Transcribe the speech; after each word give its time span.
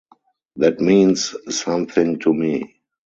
That 0.55 0.79
means 0.81 1.35
something 1.51 2.17
to 2.21 2.33
me. 2.33 2.79